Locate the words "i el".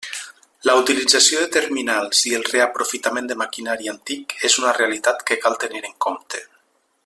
2.31-2.47